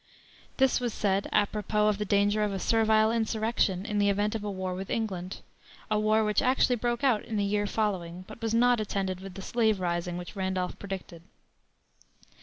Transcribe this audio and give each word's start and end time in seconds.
This 0.57 0.79
was 0.79 0.95
said 0.95 1.29
apropos 1.31 1.85
of 1.87 1.99
the 1.99 2.05
danger 2.05 2.41
of 2.43 2.51
a 2.51 2.57
servile 2.57 3.11
insurrection 3.11 3.85
in 3.85 3.99
the 3.99 4.09
event 4.09 4.33
of 4.33 4.43
a 4.43 4.49
war 4.49 4.73
with 4.73 4.89
England 4.89 5.41
a 5.91 5.99
war 5.99 6.23
which 6.23 6.41
actually 6.41 6.75
broke 6.77 7.03
out 7.03 7.23
in 7.23 7.37
the 7.37 7.45
year 7.45 7.67
following, 7.67 8.25
but 8.27 8.41
was 8.41 8.51
not 8.55 8.79
attended 8.79 9.19
with 9.19 9.35
the 9.35 9.43
slave 9.43 9.79
rising 9.79 10.17
which 10.17 10.35
Randolph 10.35 10.79
predicted. 10.79 11.21